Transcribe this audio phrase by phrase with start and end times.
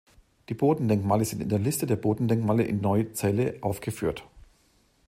[0.49, 4.23] Die Bodendenkmale sind in der Liste der Bodendenkmale in Neuzelle aufgeführt.